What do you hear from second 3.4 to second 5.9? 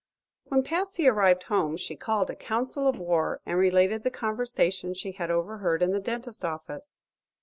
and related the conversation she had overheard